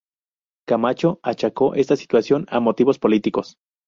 Camacho 0.67 1.19
achacó 1.21 1.75
esta 1.75 1.93
destitución 1.93 2.47
a 2.49 2.59
motivos 2.59 2.97
políticos. 2.97 3.57